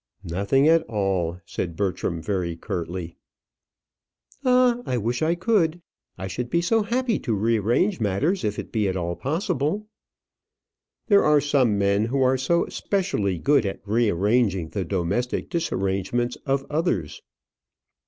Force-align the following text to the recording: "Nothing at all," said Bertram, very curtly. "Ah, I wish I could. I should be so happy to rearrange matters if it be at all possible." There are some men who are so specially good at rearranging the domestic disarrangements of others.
"Nothing 0.23 0.67
at 0.67 0.81
all," 0.89 1.37
said 1.45 1.75
Bertram, 1.75 2.23
very 2.23 2.55
curtly. 2.55 3.17
"Ah, 4.43 4.81
I 4.83 4.97
wish 4.97 5.21
I 5.21 5.35
could. 5.35 5.79
I 6.17 6.25
should 6.25 6.49
be 6.49 6.59
so 6.59 6.81
happy 6.81 7.19
to 7.19 7.35
rearrange 7.35 7.99
matters 8.01 8.43
if 8.43 8.57
it 8.57 8.71
be 8.71 8.87
at 8.87 8.97
all 8.97 9.15
possible." 9.15 9.85
There 11.05 11.23
are 11.23 11.39
some 11.39 11.77
men 11.77 12.05
who 12.05 12.23
are 12.23 12.35
so 12.35 12.65
specially 12.69 13.37
good 13.37 13.63
at 13.63 13.87
rearranging 13.87 14.69
the 14.69 14.85
domestic 14.85 15.51
disarrangements 15.51 16.35
of 16.47 16.65
others. 16.67 17.21